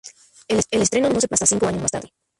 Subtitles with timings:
[0.47, 2.11] El estreno no se produjo hasta cinco años más tarde.